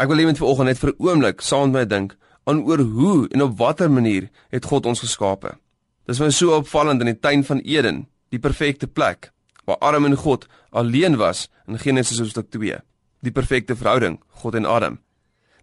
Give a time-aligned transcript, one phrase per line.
[0.00, 3.28] Ek wil met vanoggend net vir 'n oomblik saam met my dink aan oor hoe
[3.28, 5.58] en op watter manier het God ons geskape.
[6.06, 9.32] Dis my so opvallend in die tuin van Eden, die perfekte plek
[9.66, 12.78] waar Adam en God alleen was in Genesis hoofstuk 2.
[13.20, 14.98] Die perfekte verhouding, God en Adam.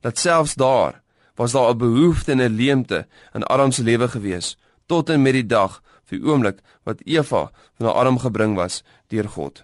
[0.01, 1.01] Dat selfs daar
[1.35, 5.33] was daar 'n behoefte en 'n leemte in Adam se lewe gewees tot en met
[5.33, 9.63] die dag vir oomblik wat Eva na Adam gebring was deur God.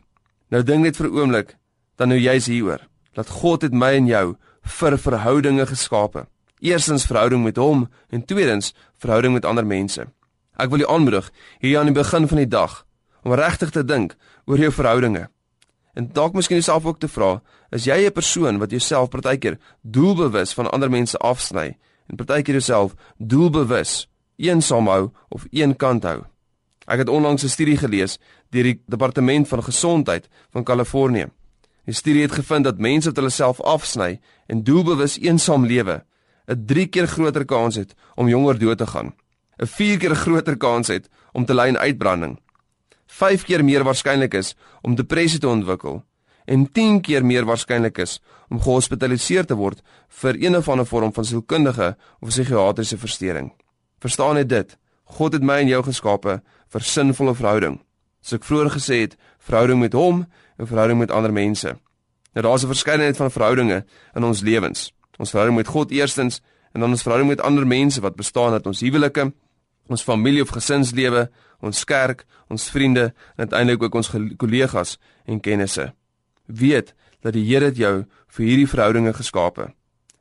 [0.50, 1.58] Nou dink net vir 'n oomblik
[1.96, 6.28] dan nou jy's hieroor dat God het my en jou vir verhoudinge geskape.
[6.60, 10.08] Eerstens verhouding met hom en tweedens verhouding met ander mense.
[10.56, 12.86] Ek wil jou aanmoedig hier aan die begin van die dag
[13.24, 15.28] om regtig te dink oor jou verhoudinge.
[15.94, 20.54] En dalk miskien jouself ook te vra, is jy 'n persoon wat jouself partykeer doelbewus
[20.54, 24.08] van ander mense afsny en partykeer jouself doelbewus
[24.38, 26.24] eensaam hou of een kant hou?
[26.88, 31.28] Ek het onlangs 'n studie gelees deur die Departement van Gesondheid van Kalifornië.
[31.86, 36.04] Die studie het gevind dat mense wat hulle self afsny en doelbewus eensaam lewe,
[36.48, 39.14] 'n 3 keer groter kans het om jonger dood te gaan,
[39.60, 42.40] 'n 4 keer groter kans het om te ly aan uitbranding
[43.14, 46.02] 5 keer meer waarskynlik is om depressie te ontwikkel
[46.46, 49.84] en 10 keer meer waarskynlik is om gehospitaliseer te word
[50.22, 53.52] vir een of ander vorm van sielkundige of psigiatriese verstoring.
[54.02, 54.78] Verstaan net dit.
[55.04, 56.40] God het my en jou geskape
[56.74, 57.78] vir sinvolle verhouding.
[58.24, 60.26] Soos ek vroeër gesê het, verhouding met hom
[60.58, 61.78] en verhouding met ander mense.
[62.34, 64.94] Nou daar's 'n verskeidenheid van verhoudinge in ons lewens.
[65.18, 66.42] Ons verhouding met God eerstens
[66.74, 69.34] en dan ons verhouding met ander mense wat bestaan uit ons huwelike,
[69.88, 71.30] ons familie of gesinslewe,
[71.62, 75.94] ons kerk, ons vriende en uiteindelik ook ons kollegas en kennisse.
[76.46, 79.74] Weet dat die Here jou vir hierdie verhoudinge geskape.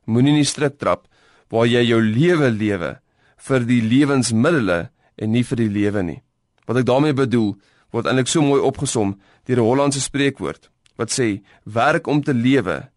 [0.05, 1.07] Moenie nie strik trap
[1.49, 2.99] waar jy jou lewe lewe
[3.37, 6.21] vir die lewensmiddels en nie vir die lewe nie.
[6.65, 7.53] Wat ek daarmee bedoel,
[7.93, 12.89] word eintlik so mooi opgesom deur 'n Hollandse spreekwoord wat sê: "Werk om te lewe,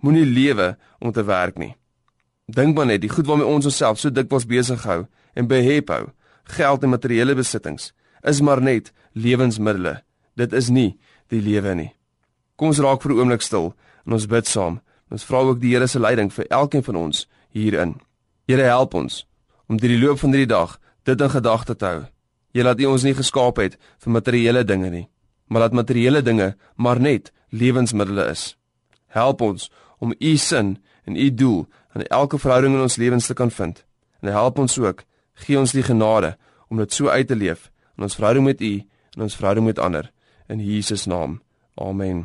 [0.00, 1.76] moenie lewe om te werk nie."
[2.46, 6.08] Dink maar net, die goed waarmee ons onsself so dikwels besig hou en behep hou,
[6.44, 10.02] geld en materiële besittings is maar net lewensmiddels.
[10.36, 10.98] Dit is nie
[11.28, 11.92] die lewe nie.
[12.56, 13.74] Kom ons raak vir 'n oomblik stil
[14.06, 14.80] en ons bid saam.
[15.10, 18.00] Ons vra ook die Here se leiding vir elkeen van ons hierin.
[18.46, 19.26] Here help ons
[19.68, 22.13] om deur die loop van hierdie dag dit in gedagte te hou.
[22.54, 25.08] Jy laat U ons nie geskaap het vir materiële dinge nie,
[25.50, 28.44] maar dat materiële dinge maar net lewensmiddels is.
[29.10, 33.34] Help ons om U sin en U doel in elke verhouding in ons lewens te
[33.34, 33.84] kan vind.
[34.22, 35.04] En help ons ook
[35.34, 36.36] Gee ons die genade
[36.70, 38.74] om dit so uit te leef in ons verhouding met U
[39.16, 40.12] en ons verhouding met ander
[40.48, 41.40] in Jesus naam.
[41.74, 42.24] Amen.